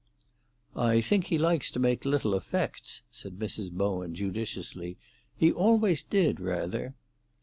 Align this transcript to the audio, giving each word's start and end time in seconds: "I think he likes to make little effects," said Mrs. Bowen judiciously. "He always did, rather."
"I 0.75 0.99
think 0.99 1.25
he 1.27 1.37
likes 1.37 1.69
to 1.69 1.79
make 1.79 2.05
little 2.05 2.33
effects," 2.33 3.03
said 3.11 3.37
Mrs. 3.37 3.71
Bowen 3.71 4.15
judiciously. 4.15 4.97
"He 5.37 5.51
always 5.51 6.01
did, 6.01 6.39
rather." 6.39 6.95